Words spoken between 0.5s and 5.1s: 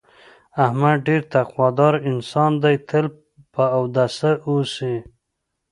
احمد ډېر تقوا داره انسان دی، تل په اوداسه اوسي.